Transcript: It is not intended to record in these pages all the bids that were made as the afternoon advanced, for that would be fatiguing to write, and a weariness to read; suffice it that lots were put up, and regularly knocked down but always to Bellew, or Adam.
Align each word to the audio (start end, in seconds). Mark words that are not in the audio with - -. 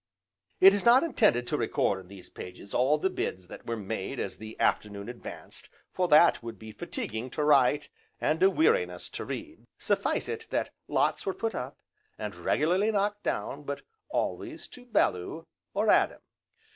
It 0.59 0.73
is 0.73 0.83
not 0.83 1.03
intended 1.03 1.45
to 1.45 1.57
record 1.57 1.99
in 1.99 2.07
these 2.07 2.27
pages 2.31 2.73
all 2.73 2.97
the 2.97 3.07
bids 3.07 3.47
that 3.49 3.67
were 3.67 3.77
made 3.77 4.19
as 4.19 4.37
the 4.37 4.59
afternoon 4.59 5.07
advanced, 5.07 5.69
for 5.93 6.07
that 6.07 6.41
would 6.41 6.57
be 6.57 6.71
fatiguing 6.71 7.29
to 7.29 7.43
write, 7.43 7.87
and 8.19 8.41
a 8.41 8.49
weariness 8.49 9.11
to 9.11 9.25
read; 9.25 9.67
suffice 9.77 10.27
it 10.27 10.47
that 10.49 10.71
lots 10.87 11.27
were 11.27 11.35
put 11.35 11.53
up, 11.53 11.77
and 12.17 12.33
regularly 12.33 12.89
knocked 12.89 13.21
down 13.21 13.61
but 13.61 13.81
always 14.09 14.67
to 14.69 14.87
Bellew, 14.87 15.45
or 15.75 15.87
Adam. 15.91 16.21